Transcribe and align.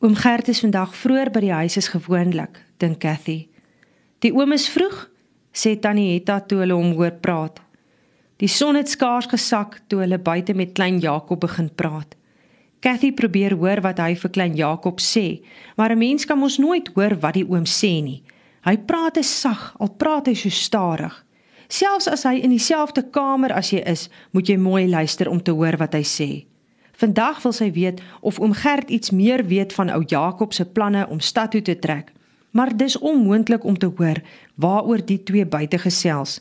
Oom 0.00 0.14
Gert 0.16 0.48
is 0.48 0.62
vandag 0.64 0.94
vroeër 0.96 1.28
by 1.28 1.40
die 1.44 1.52
huis 1.52 1.74
as 1.76 1.90
gewoonlik, 1.92 2.54
dink 2.80 3.02
Cathy. 3.02 3.50
Die 4.24 4.30
oom 4.32 4.54
is 4.56 4.64
vroeg, 4.72 5.02
sê 5.52 5.74
Tannie 5.76 6.14
Hetta 6.14 6.38
toe 6.40 6.62
hulle 6.62 6.78
hom 6.78 6.94
hoor 6.96 7.18
praat. 7.20 7.58
Die 8.40 8.48
son 8.48 8.78
het 8.80 8.88
skaars 8.88 9.28
gesak 9.28 9.76
toe 9.92 10.00
hulle 10.00 10.16
buite 10.16 10.56
met 10.56 10.72
klein 10.72 11.02
Jakob 11.04 11.42
begin 11.44 11.68
praat. 11.68 12.16
Cathy 12.80 13.12
probeer 13.12 13.58
hoor 13.60 13.82
wat 13.84 14.00
hy 14.00 14.14
vir 14.16 14.32
klein 14.32 14.56
Jakob 14.56 15.04
sê, 15.04 15.42
maar 15.76 15.92
'n 15.92 15.98
mens 15.98 16.24
kan 16.24 16.38
mos 16.38 16.56
nooit 16.56 16.88
hoor 16.94 17.20
wat 17.20 17.34
die 17.34 17.44
oom 17.44 17.66
sê 17.68 18.00
nie. 18.00 18.22
Hy 18.64 18.76
praat 18.78 19.14
te 19.14 19.22
sag, 19.22 19.76
al 19.78 19.90
praat 19.98 20.26
hy 20.28 20.34
so 20.34 20.48
stadig. 20.48 21.12
Selfs 21.68 22.08
as 22.08 22.22
hy 22.24 22.40
in 22.40 22.50
dieselfde 22.50 23.02
kamer 23.10 23.52
as 23.52 23.70
jy 23.70 23.82
is, 23.84 24.08
moet 24.32 24.48
jy 24.48 24.56
mooi 24.56 24.88
luister 24.88 25.28
om 25.28 25.42
te 25.42 25.52
hoor 25.52 25.76
wat 25.76 25.92
hy 25.92 26.02
sê. 26.02 26.49
Vandag 27.00 27.38
wil 27.42 27.52
sy 27.56 27.70
weet 27.72 28.02
of 28.20 28.38
oom 28.40 28.52
Gert 28.52 28.90
iets 28.92 29.10
meer 29.10 29.40
weet 29.48 29.72
van 29.72 29.88
ou 29.94 30.02
Jakob 30.04 30.52
se 30.52 30.66
planne 30.68 31.06
om 31.08 31.20
stad 31.20 31.54
toe 31.54 31.62
te 31.62 31.78
trek. 31.78 32.12
Maar 32.52 32.76
dis 32.76 32.98
onmoontlik 32.98 33.64
om 33.64 33.78
te 33.78 33.88
hoor 33.96 34.20
waaroor 34.54 35.00
die 35.06 35.22
twee 35.22 35.46
buite 35.46 35.78
gesels. 35.78 36.40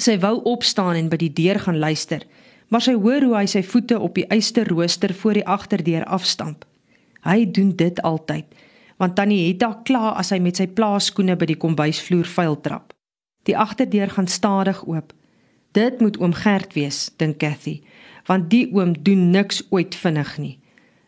Sy 0.00 0.16
wou 0.22 0.38
opstaan 0.48 0.96
en 0.96 1.10
by 1.12 1.18
die 1.20 1.32
deur 1.32 1.58
gaan 1.60 1.78
luister, 1.78 2.22
maar 2.68 2.80
sy 2.80 2.94
hoor 2.94 3.26
hoe 3.26 3.34
hy 3.36 3.46
sy 3.50 3.62
voete 3.66 3.98
op 4.00 4.14
die 4.16 4.24
eysterrooster 4.32 5.12
voor 5.14 5.40
die 5.40 5.46
agterdeur 5.46 6.04
afstamp. 6.04 6.64
Hy 7.26 7.44
doen 7.50 7.74
dit 7.76 8.00
altyd, 8.06 8.46
want 8.96 9.16
tannie 9.18 9.42
Hetta 9.48 9.72
kla 9.84 10.14
as 10.16 10.30
hy 10.32 10.38
met 10.40 10.56
sy 10.56 10.68
plaaskoene 10.70 11.36
by 11.36 11.50
die 11.50 11.58
kombuisvloer 11.58 12.30
vuil 12.36 12.56
trap. 12.64 12.94
Die 13.44 13.56
agterdeur 13.58 14.14
gaan 14.14 14.30
stadig 14.30 14.80
oop. 14.86 15.12
Dit 15.76 16.00
moet 16.00 16.16
oom 16.22 16.32
Gert 16.32 16.72
wees, 16.78 17.08
dink 17.20 17.40
Cathy, 17.42 17.80
want 18.28 18.50
die 18.52 18.66
oom 18.74 18.92
doen 19.02 19.30
niks 19.30 19.62
ooit 19.70 19.94
vinnig 19.94 20.38
nie. 20.38 20.58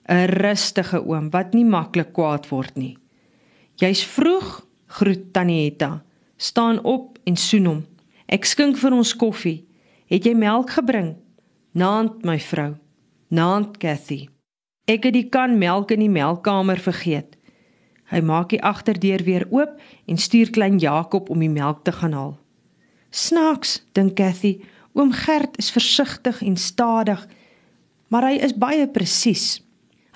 'n 0.09 0.27
Rustige 0.27 1.05
oom 1.07 1.31
wat 1.31 1.55
nie 1.55 1.65
maklik 1.65 2.13
kwaad 2.13 2.49
word 2.49 2.77
nie. 2.77 2.97
Jy's 3.79 4.03
vroeg, 4.05 4.67
groet 4.87 5.33
tannie 5.33 5.65
Hetta. 5.65 6.03
Staan 6.37 6.83
op 6.85 7.19
en 7.25 7.37
soen 7.37 7.67
hom. 7.67 7.83
Ek 8.27 8.45
skink 8.45 8.77
vir 8.77 8.93
ons 8.93 9.17
koffie. 9.17 9.67
Het 10.11 10.25
jy 10.25 10.35
melk 10.35 10.71
gebring? 10.71 11.15
Naand 11.73 12.25
my 12.25 12.39
vrou. 12.39 12.75
Naand 13.29 13.79
Cathy. 13.79 14.29
Ek 14.91 15.05
het 15.05 15.15
die 15.15 15.29
kan 15.29 15.59
melk 15.59 15.93
in 15.95 16.01
die 16.03 16.11
melkkamer 16.11 16.81
vergeet. 16.83 17.37
Hy 18.11 18.21
maak 18.27 18.51
die 18.51 18.63
agterdeur 18.63 19.23
weer 19.23 19.47
oop 19.55 19.77
en 20.11 20.19
stuur 20.19 20.51
klein 20.51 20.81
Jakob 20.83 21.31
om 21.31 21.39
die 21.39 21.53
melk 21.53 21.85
te 21.85 21.93
gaan 21.93 22.13
haal. 22.13 22.35
Snaaks, 23.11 23.81
dink 23.95 24.17
Cathy, 24.19 24.61
oom 24.93 25.13
Gert 25.13 25.59
is 25.59 25.71
versigtig 25.71 26.43
en 26.43 26.57
stadig, 26.57 27.27
maar 28.09 28.27
hy 28.27 28.41
is 28.43 28.57
baie 28.59 28.89
presies. 28.91 29.61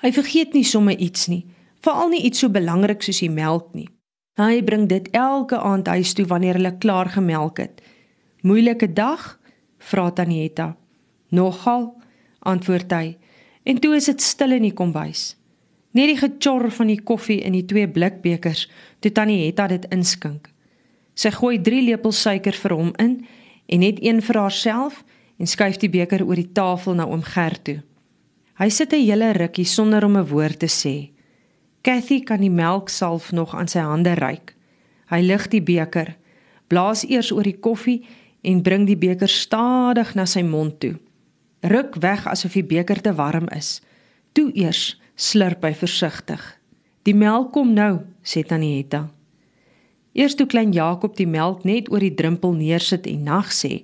Hy 0.03 0.11
vergeet 0.11 0.53
nie 0.53 0.65
sommer 0.67 0.97
iets 0.99 1.29
nie, 1.31 1.45
veral 1.85 2.11
nie 2.11 2.23
iets 2.27 2.43
so 2.43 2.51
belangrik 2.51 3.03
soos 3.05 3.21
die 3.23 3.31
melk 3.31 3.71
nie. 3.73 3.87
Hy 4.35 4.59
bring 4.67 4.89
dit 4.91 5.07
elke 5.15 5.57
aand 5.57 5.87
huis 5.87 6.11
toe 6.13 6.25
wanneer 6.27 6.59
hulle 6.59 6.75
klaar 6.83 7.07
gemelk 7.13 7.61
het. 7.63 7.79
Moeilike 8.43 8.91
dag? 8.93 9.39
vra 9.79 10.09
Tanietta. 10.11 10.73
Nogal, 11.31 11.93
antwoord 12.43 12.91
hy. 12.91 13.15
En 13.63 13.79
toe 13.79 13.95
is 13.95 14.09
dit 14.11 14.21
stil 14.21 14.57
in 14.57 14.67
die 14.67 14.75
kombuis. 14.75 15.35
Net 15.95 16.11
die 16.11 16.19
getjor 16.19 16.67
van 16.75 16.91
die 16.91 16.99
koffie 16.99 17.39
in 17.47 17.55
die 17.55 17.63
twee 17.65 17.87
blikbekers 17.87 18.65
toe 18.99 19.11
Tannie 19.15 19.45
Hetta 19.45 19.69
dit 19.71 19.87
inskink. 19.95 20.49
Sy 21.15 21.31
gooi 21.31 21.55
3 21.63 21.81
lepels 21.87 22.19
suiker 22.19 22.57
vir 22.59 22.75
hom 22.75 22.91
in 22.99 23.21
en 23.65 23.79
net 23.79 23.97
een 24.01 24.21
vir 24.21 24.39
haarself 24.39 25.03
en 25.37 25.47
skuif 25.47 25.77
die 25.77 25.89
beker 25.89 26.25
oor 26.25 26.35
die 26.35 26.51
tafel 26.53 26.93
na 26.93 27.05
oom 27.05 27.23
Gert 27.23 27.63
toe. 27.63 27.81
Hy 28.59 28.69
sit 28.69 28.93
'n 28.93 29.05
hele 29.05 29.31
rukkie 29.31 29.65
sonder 29.65 30.05
om 30.05 30.17
'n 30.17 30.27
woord 30.27 30.59
te 30.59 30.67
sê. 30.67 31.11
Cathy 31.81 32.23
kan 32.23 32.39
die 32.39 32.49
melksalf 32.49 33.31
nog 33.31 33.55
aan 33.55 33.67
sy 33.67 33.79
hande 33.79 34.13
ruik. 34.13 34.55
Hy 35.09 35.21
lig 35.21 35.47
die 35.47 35.61
beker, 35.61 36.15
blaas 36.67 37.03
eers 37.03 37.31
oor 37.31 37.43
die 37.43 37.59
koffie 37.59 38.05
en 38.41 38.61
bring 38.61 38.85
die 38.87 38.97
beker 38.97 39.29
stadig 39.29 40.15
na 40.15 40.25
sy 40.25 40.41
mond 40.41 40.79
toe 40.79 40.95
ruk 41.67 41.95
weg 42.01 42.27
asof 42.27 42.53
die 42.53 42.65
beker 42.65 43.01
te 43.01 43.13
warm 43.15 43.47
is. 43.55 43.81
Toe 44.33 44.51
eers 44.53 44.95
slurp 45.15 45.63
hy 45.65 45.73
versigtig. 45.77 46.41
Die 47.05 47.15
melk 47.15 47.53
kom 47.53 47.73
nou, 47.73 48.03
sê 48.25 48.43
Tanietta. 48.45 49.05
Eers 50.15 50.35
toe 50.39 50.45
klein 50.47 50.71
Jakob 50.71 51.17
die 51.19 51.27
melk 51.27 51.65
net 51.67 51.89
oor 51.91 51.99
die 51.99 52.13
drempel 52.15 52.53
neersit 52.55 53.07
en 53.11 53.25
nag 53.27 53.49
sê, 53.51 53.81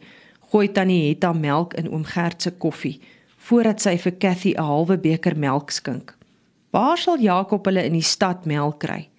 gooi 0.52 0.70
Tanietta 0.72 1.34
melk 1.36 1.76
in 1.80 1.90
oom 1.92 2.06
Gert 2.08 2.42
se 2.42 2.54
koffie 2.56 3.02
voordat 3.42 3.82
sy 3.84 3.98
vir 3.98 4.14
Cathy 4.22 4.54
'n 4.56 4.64
halwe 4.64 4.98
beker 4.98 5.36
melk 5.36 5.72
skink. 5.72 6.16
Waar 6.72 6.98
sal 6.98 7.20
Jakob 7.20 7.66
hulle 7.66 7.84
in 7.84 7.94
die 7.94 8.06
stad 8.06 8.46
melk 8.46 8.80
kry? 8.80 9.10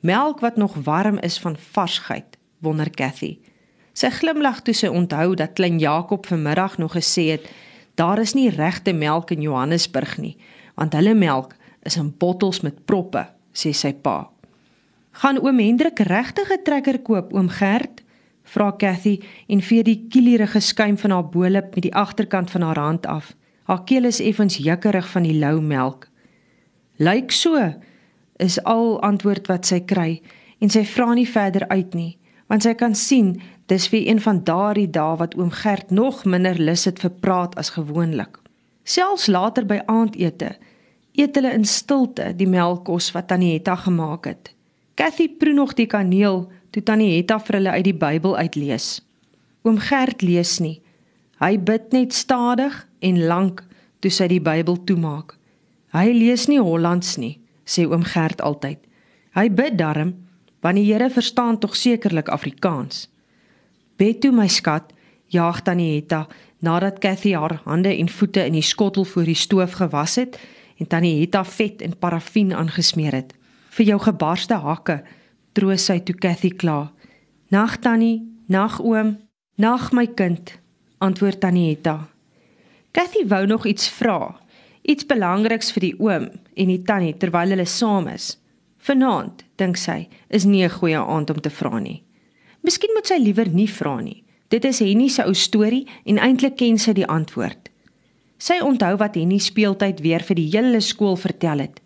Melk 0.00 0.40
wat 0.40 0.56
nog 0.56 0.74
warm 0.84 1.18
is 1.18 1.38
van 1.38 1.56
varsheid, 1.56 2.38
wonder 2.60 2.90
Cathy. 2.90 3.38
Sy 3.92 4.10
glimlag 4.10 4.62
toe 4.62 4.74
sy 4.74 4.86
onthou 4.86 5.34
dat 5.34 5.52
klein 5.52 5.78
Jakob 5.78 6.26
vanmiddag 6.26 6.78
nog 6.78 6.94
gesê 6.94 7.30
het 7.30 7.48
Daar 7.94 8.18
is 8.18 8.34
nie 8.34 8.50
regte 8.50 8.92
melk 8.92 9.30
in 9.30 9.42
Johannesburg 9.42 10.18
nie, 10.18 10.36
want 10.74 10.94
hulle 10.94 11.14
melk 11.14 11.54
is 11.82 11.96
in 11.96 12.14
bottels 12.18 12.60
met 12.60 12.86
proppe, 12.86 13.26
sê 13.52 13.72
sy 13.74 13.92
pa. 13.92 14.30
Gaan 15.10 15.40
oom 15.40 15.58
Hendrik 15.58 15.98
regtig 15.98 16.50
'n 16.50 16.62
trekker 16.64 16.98
koop, 17.02 17.32
oom 17.32 17.48
Gert? 17.48 18.02
vra 18.42 18.72
Cathy 18.76 19.20
en 19.46 19.60
vee 19.60 19.82
die 19.82 20.06
kielerige 20.08 20.60
skuim 20.60 20.98
van 20.98 21.10
haar 21.10 21.28
bolop 21.28 21.74
met 21.74 21.82
die 21.82 21.94
agterkant 21.94 22.50
van 22.50 22.62
haar 22.62 22.78
hand 22.78 23.06
af. 23.06 23.34
Haar 23.62 23.84
keel 23.84 24.04
is 24.04 24.20
effens 24.20 24.56
jukkerig 24.56 25.08
van 25.08 25.22
die 25.22 25.38
lou 25.38 25.60
melk. 25.60 26.08
Lyk 26.96 27.30
so, 27.30 27.74
is 28.36 28.62
al 28.62 29.00
antwoord 29.02 29.46
wat 29.46 29.66
sy 29.66 29.80
kry 29.80 30.22
en 30.58 30.70
sy 30.70 30.84
vra 30.84 31.14
nie 31.14 31.28
verder 31.28 31.68
uit 31.68 31.94
nie, 31.94 32.18
want 32.46 32.62
sy 32.62 32.74
kan 32.74 32.94
sien 32.94 33.40
Dis 33.68 33.88
vir 33.92 34.06
een 34.08 34.20
van 34.24 34.40
daardie 34.44 34.88
dae 34.90 35.16
wat 35.20 35.34
oom 35.36 35.50
Gert 35.52 35.90
nog 35.90 36.24
minder 36.24 36.56
lus 36.56 36.86
het 36.88 37.02
vir 37.04 37.10
praat 37.20 37.56
as 37.60 37.74
gewoonlik. 37.76 38.38
Selfs 38.84 39.26
later 39.28 39.66
by 39.68 39.82
aandete 39.84 40.54
eet 41.12 41.36
hulle 41.36 41.52
in 41.52 41.66
stilte 41.68 42.30
die 42.36 42.48
melkkos 42.48 43.10
wat 43.12 43.28
Tannie 43.28 43.52
Hetta 43.52 43.74
gemaak 43.76 44.24
het. 44.24 44.54
Cathy 44.98 45.28
proe 45.28 45.54
nog 45.54 45.76
die 45.78 45.86
kaneel 45.86 46.48
toe 46.74 46.82
Tannie 46.82 47.12
Hetta 47.12 47.36
vir 47.38 47.60
hulle 47.60 47.70
uit 47.76 47.84
die 47.86 47.94
Bybel 47.94 48.32
uitlees. 48.34 48.86
Oom 49.62 49.76
Gert 49.78 50.24
lees 50.26 50.56
nie. 50.58 50.80
Hy 51.38 51.54
bid 51.62 51.94
net 51.94 52.16
stadig 52.18 52.74
en 53.06 53.20
lank 53.30 53.62
toe 54.02 54.10
sy 54.10 54.26
die 54.32 54.42
Bybel 54.42 54.80
toemaak. 54.90 55.36
Hy 55.94 56.10
lees 56.16 56.48
nie 56.50 56.58
Hollands 56.58 57.14
nie, 57.22 57.36
sê 57.62 57.86
oom 57.86 58.02
Gert 58.10 58.42
altyd. 58.42 58.82
Hy 59.38 59.46
bid 59.54 59.78
darm, 59.78 60.16
want 60.66 60.82
die 60.82 60.88
Here 60.90 61.06
verstaan 61.14 61.62
tog 61.62 61.78
sekerlik 61.78 62.34
Afrikaans. 62.34 63.06
Bed 64.02 64.18
toe 64.24 64.34
my 64.34 64.50
skat, 64.50 64.90
jaag 65.30 65.62
tannie 65.62 65.92
Hetta 65.94 66.24
nadat 66.58 66.98
Cathy 66.98 67.36
haar 67.38 67.60
hande 67.70 67.94
en 67.94 68.10
voete 68.10 68.42
in 68.50 68.58
die 68.58 68.66
skottel 68.66 69.06
voor 69.06 69.30
die 69.30 69.38
stoof 69.38 69.78
gewas 69.78 70.18
het 70.18 70.42
en 70.82 70.90
tannie 70.90 71.20
Hetta 71.20 71.46
vet 71.46 71.86
en 71.86 71.94
parafien 71.94 72.50
aangesmeer 72.50 73.22
het. 73.22 73.37
Vir 73.78 73.92
jou 73.92 73.98
gebarste 74.02 74.56
hakke, 74.58 74.96
troos 75.54 75.84
sy 75.86 76.00
toe 76.02 76.16
Cathy 76.18 76.48
kla. 76.50 76.88
Nag 77.54 77.76
tannie, 77.84 78.24
nag 78.50 78.80
oom, 78.82 79.12
nag 79.54 79.92
my 79.94 80.02
kind, 80.18 80.50
antwoord 80.98 81.38
tannie 81.44 81.68
Hetta. 81.68 82.08
Cathy 82.90 83.22
wou 83.30 83.44
nog 83.46 83.68
iets 83.70 83.86
vra, 84.00 84.34
iets 84.82 85.06
belangriks 85.06 85.70
vir 85.76 85.86
die 85.86 85.94
oom 86.02 86.26
en 86.58 86.72
die 86.72 86.80
tannie 86.82 87.14
terwyl 87.22 87.54
hulle 87.54 87.68
saam 87.70 88.10
is. 88.10 88.32
Vanaand, 88.82 89.44
dink 89.62 89.78
sy, 89.78 90.08
is 90.28 90.44
nie 90.44 90.64
'n 90.64 90.74
goeie 90.74 90.98
aand 90.98 91.30
om 91.30 91.40
te 91.40 91.50
vra 91.50 91.78
nie. 91.78 92.02
Miskien 92.64 92.90
moet 92.94 93.06
sy 93.06 93.18
liewer 93.22 93.48
nie 93.48 93.68
vra 93.68 94.00
nie. 94.00 94.24
Dit 94.48 94.64
is 94.64 94.80
Henny 94.80 95.08
se 95.08 95.22
ou 95.22 95.34
storie 95.34 95.86
en 96.04 96.18
eintlik 96.18 96.56
ken 96.56 96.78
sy 96.78 96.92
die 96.92 97.06
antwoord. 97.06 97.70
Sy 98.38 98.58
onthou 98.60 98.96
wat 98.96 99.14
Henny 99.14 99.38
speeltyd 99.38 100.00
weer 100.00 100.20
vir 100.20 100.34
die 100.34 100.50
hele 100.50 100.80
skool 100.80 101.16
vertel 101.16 101.58
het. 101.58 101.80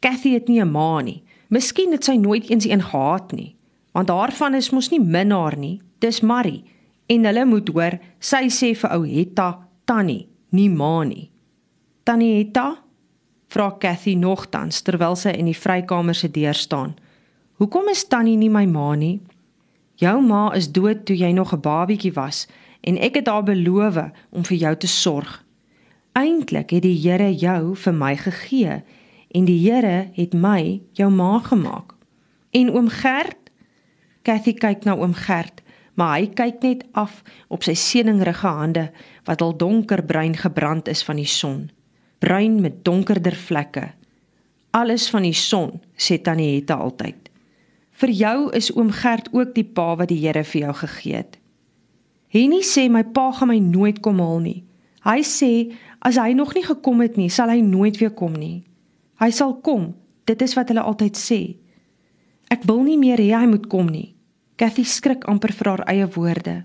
Cathy 0.00 0.34
het 0.34 0.48
nie 0.48 0.60
'n 0.60 0.70
ma 0.70 1.00
nie. 1.00 1.22
Miskien 1.52 1.92
het 1.92 2.06
sy 2.08 2.16
nooit 2.16 2.48
eens 2.48 2.64
een 2.64 2.80
gehad 2.82 3.32
nie, 3.36 3.54
want 3.92 4.08
daarvan 4.08 4.54
is 4.56 4.70
mos 4.72 4.88
nie 4.88 5.00
minnaar 5.00 5.56
nie. 5.56 5.80
Dis 6.00 6.20
Marie 6.20 6.64
en 7.12 7.26
hulle 7.28 7.44
moet 7.44 7.68
hoor, 7.68 7.98
sy 8.18 8.48
sê 8.48 8.70
vir 8.78 8.94
ou 8.94 9.02
Hetta 9.04 9.48
tannie, 9.84 10.28
nie 10.56 10.70
ma 10.72 11.02
nie. 11.04 11.28
Tannie 12.08 12.38
Hetta 12.38 12.78
vra 13.52 13.68
Cathy 13.82 14.14
nogtans 14.16 14.80
terwyl 14.86 15.16
sy 15.18 15.34
in 15.36 15.50
die 15.50 15.58
vrykamer 15.58 16.16
se 16.16 16.30
deur 16.32 16.56
staan. 16.56 16.94
Hoekom 17.60 17.90
is 17.92 18.06
tannie 18.08 18.38
nie 18.40 18.50
my 18.50 18.64
ma 18.66 18.94
nie? 18.96 19.20
Jou 20.00 20.16
ma 20.24 20.46
is 20.56 20.70
dood 20.72 21.04
toe 21.04 21.16
jy 21.16 21.32
nog 21.36 21.52
'n 21.52 21.60
babietjie 21.60 22.14
was 22.16 22.46
en 22.80 22.98
ek 22.98 23.14
het 23.14 23.28
haar 23.28 23.44
beloof 23.44 24.10
om 24.30 24.44
vir 24.44 24.56
jou 24.56 24.76
te 24.76 24.86
sorg. 24.86 25.44
Eintlik 26.12 26.70
het 26.70 26.82
die 26.82 26.96
Here 26.96 27.34
jou 27.34 27.76
vir 27.76 27.92
my 27.92 28.16
gegee 28.16 28.82
en 29.32 29.46
die 29.48 29.58
Here 29.64 30.10
het 30.12 30.34
my 30.36 30.80
jou 30.96 31.08
ma 31.10 31.38
gemaak. 31.44 31.94
En 32.52 32.70
oom 32.72 32.88
Gert, 32.92 33.50
Cathy 34.22 34.54
kyk 34.54 34.84
na 34.84 34.94
oom 34.96 35.14
Gert, 35.16 35.62
maar 35.96 36.18
hy 36.18 36.28
kyk 36.36 36.62
net 36.62 36.84
af 36.96 37.22
op 37.52 37.64
sy 37.64 37.74
seningrige 37.76 38.46
hande 38.46 38.86
wat 39.28 39.42
al 39.44 39.56
donkerbruin 39.56 40.36
gebrand 40.40 40.88
is 40.88 41.02
van 41.04 41.20
die 41.20 41.28
son, 41.28 41.70
bruin 42.20 42.60
met 42.60 42.84
donkerder 42.84 43.36
vlekke. 43.36 43.90
Alles 44.72 45.08
van 45.12 45.26
die 45.26 45.36
son, 45.36 45.80
sê 45.96 46.20
Tannie 46.20 46.54
Hetta 46.54 46.78
altyd. 46.80 47.28
Vir 48.02 48.12
jou 48.16 48.36
is 48.56 48.72
oom 48.76 48.92
Gert 48.92 49.28
ook 49.32 49.54
die 49.56 49.68
pa 49.68 49.92
wat 50.00 50.12
die 50.12 50.20
Here 50.24 50.44
vir 50.44 50.66
jou 50.66 50.74
gegee 50.84 51.20
het. 51.20 51.38
Henny 52.32 52.62
sê 52.64 52.88
my 52.88 53.04
pa 53.04 53.28
gaan 53.36 53.50
my 53.52 53.58
nooit 53.60 54.00
kom 54.00 54.20
haal 54.24 54.40
nie. 54.40 54.62
Hy 55.04 55.20
sê 55.26 55.52
as 56.00 56.16
hy 56.16 56.32
nog 56.32 56.54
nie 56.56 56.64
gekom 56.64 57.02
het 57.04 57.18
nie, 57.20 57.28
sal 57.28 57.52
hy 57.52 57.60
nooit 57.60 57.98
weer 58.00 58.14
kom 58.16 58.32
nie. 58.32 58.62
Hy 59.22 59.30
sal 59.30 59.60
kom. 59.62 59.92
Dit 60.26 60.42
is 60.42 60.56
wat 60.58 60.72
hulle 60.72 60.82
altyd 60.82 61.18
sê. 61.18 61.40
Ek 62.50 62.64
wil 62.66 62.82
nie 62.82 62.98
meer 62.98 63.20
hê 63.22 63.30
hy 63.36 63.46
moet 63.46 63.68
kom 63.70 63.86
nie. 63.86 64.16
Cathy 64.58 64.82
skrik 64.82 65.28
amper 65.30 65.54
vir 65.54 65.70
haar 65.70 65.82
eie 65.90 66.08
woorde. 66.16 66.56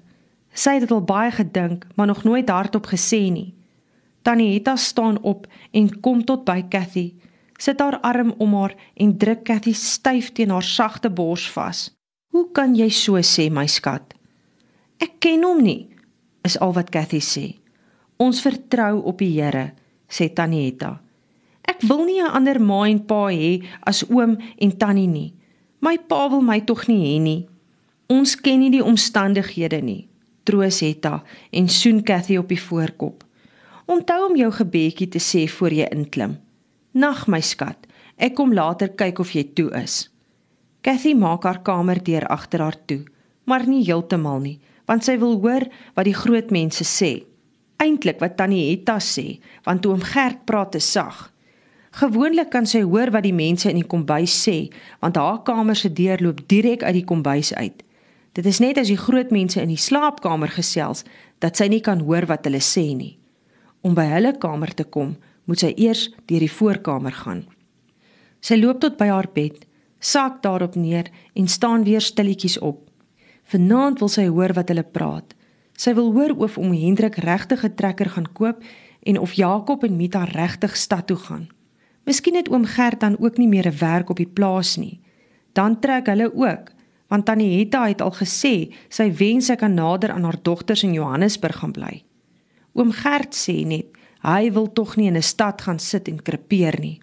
Sy 0.57 0.73
het 0.77 0.87
dit 0.87 0.93
al 0.95 1.03
baie 1.05 1.29
gedink, 1.31 1.85
maar 1.95 2.09
nog 2.09 2.23
nooit 2.25 2.49
hardop 2.49 2.89
gesê 2.89 3.27
nie. 3.29 3.53
Tannie 4.25 4.55
Hetta 4.55 4.75
staan 4.75 5.21
op 5.21 5.45
en 5.71 5.91
kom 6.01 6.25
tot 6.25 6.43
by 6.49 6.63
Cathy. 6.69 7.13
Sit 7.61 7.79
haar 7.79 7.99
arm 8.01 8.33
om 8.41 8.57
haar 8.57 8.73
en 8.97 9.13
druk 9.21 9.45
Cathy 9.45 9.73
styf 9.77 10.33
teen 10.33 10.49
haar 10.49 10.65
sagte 10.65 11.09
bors 11.09 11.47
vas. 11.53 11.91
"Hoe 12.33 12.51
kan 12.51 12.75
jy 12.75 12.89
so 12.89 13.13
sê, 13.21 13.51
my 13.51 13.67
skat?" 13.67 14.13
Ek 14.99 15.19
ken 15.19 15.43
hom 15.43 15.61
nie, 15.63 15.87
is 16.43 16.57
al 16.57 16.73
wat 16.73 16.89
Cathy 16.89 17.19
sê. 17.19 17.55
Ons 18.17 18.41
vertrou 18.41 19.01
op 19.03 19.17
die 19.19 19.41
Here, 19.41 19.73
sê 20.09 20.33
Tanietta. 20.33 21.06
Ek 21.67 21.83
wil 21.87 22.05
nie 22.05 22.21
'n 22.21 22.33
ander 22.37 22.59
ma 22.59 22.85
en 22.87 22.99
pa 23.05 23.27
hê 23.29 23.63
as 23.83 24.03
oom 24.09 24.37
en 24.57 24.77
tannie 24.77 25.07
nie. 25.07 25.33
My 25.79 25.97
pa 25.97 26.29
wil 26.29 26.41
my 26.41 26.59
tog 26.61 26.87
nie 26.87 27.03
hê 27.05 27.21
nie. 27.21 27.47
Ons 28.09 28.35
ken 28.35 28.59
nie 28.59 28.71
die 28.71 28.83
omstandighede 28.83 29.81
nie. 29.81 30.07
Troos 30.43 30.79
Hetta 30.79 31.23
en 31.51 31.67
soen 31.67 32.03
Cathy 32.03 32.37
op 32.37 32.47
die 32.47 32.61
voorkop. 32.61 33.23
Onthou 33.85 34.29
om 34.29 34.35
jou 34.35 34.51
gebedjie 34.51 35.09
te 35.09 35.19
sê 35.19 35.47
voor 35.47 35.71
jy 35.71 35.87
inklim. 35.91 36.37
Nag 36.93 37.27
my 37.27 37.41
skat. 37.41 37.77
Ek 38.17 38.35
kom 38.35 38.53
later 38.53 38.89
kyk 38.89 39.19
of 39.19 39.31
jy 39.31 39.43
toe 39.53 39.69
is. 39.83 40.09
Cathy 40.81 41.13
maak 41.13 41.43
haar 41.43 41.61
kamer 41.61 42.03
deur 42.03 42.27
agter 42.27 42.59
haar 42.59 42.85
toe, 42.85 43.05
maar 43.45 43.67
nie 43.67 43.83
heeltemal 43.83 44.39
nie 44.39 44.59
want 44.87 45.05
sy 45.05 45.17
wil 45.21 45.37
hoor 45.43 45.67
wat 45.95 46.07
die 46.07 46.15
groot 46.15 46.53
mense 46.55 46.85
sê. 46.87 47.11
Eintlik 47.83 48.21
wat 48.23 48.37
Tannie 48.39 48.71
Hetta 48.71 48.97
sê, 49.03 49.37
want 49.67 49.85
oom 49.85 50.01
Gert 50.01 50.45
praat 50.49 50.73
te 50.73 50.81
sag. 50.81 51.27
Gewoonlik 51.97 52.51
kan 52.53 52.67
sy 52.69 52.83
hoor 52.85 53.09
wat 53.09 53.25
die 53.25 53.33
mense 53.33 53.71
in 53.71 53.79
die 53.79 53.87
kombuis 53.89 54.33
sê, 54.37 54.67
want 55.01 55.15
haar 55.17 55.39
kamer 55.47 55.77
se 55.79 55.89
deur 55.89 56.21
loop 56.21 56.43
direk 56.51 56.83
uit 56.85 56.99
die 56.99 57.07
kombuis 57.09 57.49
uit. 57.57 57.79
Dit 58.37 58.45
is 58.45 58.59
net 58.61 58.77
as 58.77 58.91
die 58.91 58.99
groot 59.01 59.31
mense 59.33 59.57
in 59.63 59.71
die 59.73 59.81
slaapkamer 59.81 60.51
gesels 60.53 61.01
dat 61.41 61.57
sy 61.57 61.65
nie 61.73 61.81
kan 61.81 62.03
hoor 62.05 62.27
wat 62.29 62.45
hulle 62.45 62.61
sê 62.61 62.91
nie. 62.93 63.15
Om 63.81 63.97
by 63.97 64.05
hulle 64.11 64.35
kamer 64.37 64.75
te 64.77 64.85
kom, 64.85 65.15
moet 65.49 65.63
sy 65.63 65.71
eers 65.73 66.05
deur 66.29 66.45
die 66.45 66.51
voorkamer 66.59 67.17
gaan. 67.23 67.47
Sy 68.45 68.59
loop 68.61 68.83
tot 68.85 69.01
by 69.01 69.09
haar 69.09 69.31
bed, 69.33 69.65
sak 69.97 70.43
daarop 70.45 70.77
neer 70.77 71.09
en 71.33 71.49
staan 71.49 71.81
weer 71.87 72.05
stilletjies 72.05 72.59
op. 72.61 72.83
Vanaand 73.49 74.05
wil 74.05 74.13
sy 74.13 74.29
hoor 74.29 74.53
wat 74.53 74.69
hulle 74.69 74.85
praat. 74.85 75.33
Sy 75.73 75.97
wil 75.97 76.13
hoor 76.13 76.37
of 76.37 76.61
om 76.61 76.77
Hendrik 76.77 77.17
regtig 77.25 77.65
'n 77.65 77.73
trekker 77.73 78.09
gaan 78.13 78.33
koop 78.33 78.61
en 79.01 79.17
of 79.17 79.33
Jakob 79.33 79.83
en 79.83 79.97
Mita 79.97 80.23
regtig 80.23 80.77
stad 80.77 81.07
toe 81.07 81.17
gaan. 81.17 81.56
Miskien 82.07 82.37
het 82.39 82.47
oom 82.47 82.63
Gert 82.65 83.01
dan 83.03 83.17
ook 83.19 83.37
nie 83.37 83.47
meer 83.47 83.67
'n 83.67 83.77
werk 83.79 84.09
op 84.09 84.17
die 84.17 84.33
plaas 84.33 84.75
nie. 84.75 84.99
Dan 85.51 85.79
trek 85.79 86.05
hulle 86.07 86.31
ook, 86.33 86.71
want 87.07 87.25
tannie 87.25 87.59
Hetta 87.59 87.87
het 87.87 88.01
al 88.01 88.11
gesê 88.11 88.73
sy 88.89 89.11
wens 89.11 89.45
sy 89.45 89.55
kan 89.55 89.73
nader 89.73 90.11
aan 90.11 90.23
haar 90.23 90.41
dogters 90.41 90.83
in 90.83 90.93
Johannesburg 90.93 91.55
gaan 91.55 91.71
bly. 91.71 92.03
Oom 92.73 92.91
Gert 92.91 93.35
sê 93.35 93.65
net 93.65 93.85
hy 94.21 94.51
wil 94.51 94.73
tog 94.73 94.95
nie 94.95 95.07
in 95.07 95.15
'n 95.15 95.21
stad 95.21 95.61
gaan 95.61 95.79
sit 95.79 96.07
en 96.07 96.21
krepeer 96.21 96.79
nie. 96.79 96.99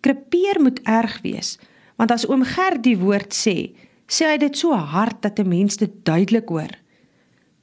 Krepeer 0.00 0.60
moet 0.60 0.80
erg 0.82 1.20
wees, 1.22 1.58
want 1.96 2.10
as 2.10 2.28
oom 2.28 2.44
Gert 2.44 2.82
die 2.82 2.98
woord 2.98 3.32
sê, 3.34 3.72
sê 4.06 4.26
hy 4.26 4.38
dit 4.38 4.56
so 4.56 4.72
hard 4.72 5.22
dat 5.22 5.38
'n 5.38 5.48
mens 5.48 5.76
dit 5.76 6.04
duidelik 6.04 6.48
hoor. 6.48 6.76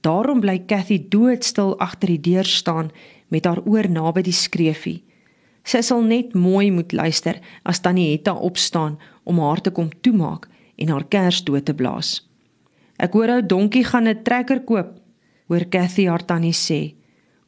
Daarom 0.02 0.40
bly 0.40 0.64
Cathy 0.66 1.06
doodstil 1.10 1.80
agter 1.80 2.08
die 2.08 2.22
deur 2.22 2.46
staan 2.46 2.92
met 3.28 3.46
haar 3.46 3.62
oor 3.66 3.90
naby 3.90 4.22
die 4.22 4.34
skreefie. 4.34 5.04
Sy 5.64 5.82
sal 5.82 6.04
net 6.04 6.34
mooi 6.34 6.72
moet 6.72 6.94
luister 6.94 7.40
as 7.64 7.82
Tannie 7.82 8.12
Hetta 8.12 8.34
opstaan 8.34 8.98
om 9.24 9.40
haar 9.40 9.62
te 9.62 9.72
kom 9.72 9.90
toemaak 10.02 10.48
en 10.78 10.90
haar 10.90 11.06
kers 11.08 11.44
dood 11.44 11.66
te 11.66 11.74
blaas. 11.74 12.20
Ek 13.00 13.14
hoor 13.14 13.36
ou 13.36 13.42
donkie 13.42 13.84
gaan 13.84 14.08
'n 14.08 14.24
trekker 14.24 14.64
koop, 14.64 15.00
hoor 15.48 15.66
Cathy 15.70 16.08
haar 16.08 16.26
tannie 16.26 16.54
sê. 16.54 16.96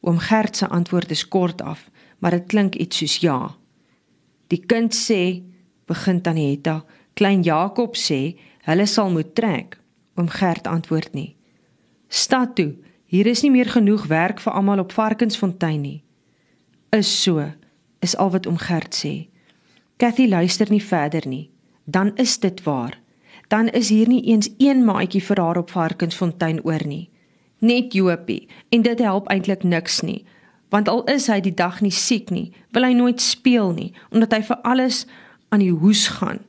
Oom 0.02 0.18
Gert 0.18 0.56
se 0.56 0.66
antwoord 0.66 1.10
is 1.10 1.28
kort 1.28 1.62
af, 1.62 1.90
maar 2.18 2.30
dit 2.30 2.46
klink 2.46 2.74
iets 2.74 2.96
soos 2.96 3.20
ja. 3.20 3.56
Die 4.48 4.60
kind 4.66 4.94
sê, 4.94 5.42
begin 5.86 6.20
Tannie 6.20 6.50
Hetta, 6.50 6.84
klein 7.14 7.42
Jakob 7.42 7.96
sê 7.96 8.36
Hulle 8.62 8.86
sal 8.86 9.10
moet 9.10 9.34
trek. 9.34 9.78
Oom 10.14 10.28
Gert 10.28 10.66
antwoord 10.66 11.14
nie. 11.14 11.36
Stad 12.08 12.54
toe. 12.54 12.74
Hier 13.06 13.26
is 13.26 13.42
nie 13.42 13.50
meer 13.50 13.68
genoeg 13.68 14.06
werk 14.06 14.40
vir 14.40 14.52
almal 14.52 14.78
op 14.78 14.92
Varkensfontein 14.92 15.82
nie. 15.82 16.02
Is 16.92 17.10
so, 17.22 17.42
is 18.02 18.16
al 18.16 18.30
wat 18.34 18.46
oom 18.46 18.58
Gert 18.58 18.94
sê. 18.94 19.28
Cathy 19.96 20.26
luister 20.28 20.70
nie 20.70 20.82
verder 20.82 21.26
nie. 21.28 21.50
Dan 21.84 22.12
is 22.16 22.38
dit 22.38 22.62
waar. 22.62 22.98
Dan 23.48 23.68
is 23.68 23.88
hier 23.88 24.08
nie 24.08 24.22
eens 24.32 24.50
een 24.58 24.84
maatjie 24.84 25.22
vir 25.22 25.40
haar 25.40 25.56
op 25.56 25.70
Varkensfontein 25.70 26.62
oor 26.64 26.86
nie. 26.86 27.10
Net 27.58 27.92
Jopie 27.92 28.48
en 28.68 28.82
dit 28.82 28.98
help 28.98 29.28
eintlik 29.30 29.62
niks 29.62 30.00
nie. 30.00 30.24
Want 30.68 30.88
al 30.88 31.04
is 31.04 31.28
hy 31.28 31.40
die 31.44 31.54
dag 31.54 31.80
nie 31.80 31.92
siek 31.92 32.30
nie, 32.30 32.50
wil 32.72 32.86
hy 32.88 32.94
nooit 32.96 33.20
speel 33.20 33.74
nie 33.76 33.92
omdat 34.10 34.32
hy 34.32 34.42
vir 34.48 34.62
alles 34.66 35.04
aan 35.52 35.60
die 35.60 35.74
hoes 35.74 36.06
gaan. 36.18 36.40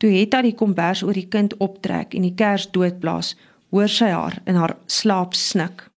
Toe 0.00 0.12
het 0.14 0.32
hy 0.34 0.42
die 0.48 0.56
kombers 0.56 1.02
oor 1.04 1.16
die 1.18 1.28
kind 1.28 1.56
optrek 1.60 2.14
en 2.16 2.24
die 2.24 2.34
kers 2.36 2.70
doodblaas, 2.72 3.34
hoor 3.74 3.90
sy 3.90 4.08
haar 4.14 4.38
in 4.48 4.56
haar 4.56 4.76
slaap 4.86 5.34
snik. 5.36 5.84